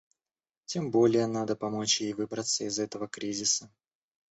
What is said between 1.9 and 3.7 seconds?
ей выбраться из этого кризиса.